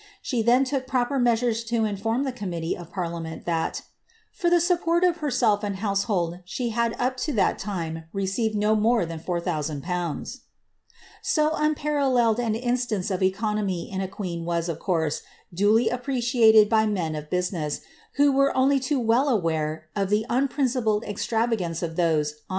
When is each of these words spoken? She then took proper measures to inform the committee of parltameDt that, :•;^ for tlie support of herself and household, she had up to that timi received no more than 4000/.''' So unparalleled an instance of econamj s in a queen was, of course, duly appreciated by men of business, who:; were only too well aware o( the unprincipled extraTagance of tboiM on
She 0.23 0.41
then 0.41 0.63
took 0.63 0.87
proper 0.87 1.19
measures 1.19 1.63
to 1.65 1.85
inform 1.85 2.23
the 2.23 2.31
committee 2.31 2.75
of 2.75 2.91
parltameDt 2.91 3.45
that, 3.45 3.73
:•;^ 3.81 3.81
for 4.31 4.49
tlie 4.49 4.59
support 4.59 5.03
of 5.03 5.17
herself 5.17 5.63
and 5.63 5.75
household, 5.75 6.39
she 6.43 6.69
had 6.69 6.95
up 6.97 7.17
to 7.17 7.33
that 7.33 7.59
timi 7.59 8.05
received 8.11 8.55
no 8.55 8.75
more 8.75 9.05
than 9.05 9.19
4000/.''' 9.19 10.39
So 11.35 11.51
unparalleled 11.53 12.39
an 12.39 12.55
instance 12.55 13.11
of 13.11 13.19
econamj 13.19 13.89
s 13.89 13.93
in 13.93 14.01
a 14.01 14.07
queen 14.07 14.43
was, 14.43 14.67
of 14.69 14.79
course, 14.79 15.21
duly 15.53 15.89
appreciated 15.89 16.67
by 16.67 16.87
men 16.87 17.13
of 17.15 17.29
business, 17.29 17.81
who:; 18.13 18.31
were 18.31 18.57
only 18.57 18.79
too 18.79 18.99
well 18.99 19.29
aware 19.29 19.85
o( 19.95 20.03
the 20.03 20.25
unprincipled 20.31 21.03
extraTagance 21.03 21.83
of 21.83 21.93
tboiM 21.93 22.27
on 22.49 22.49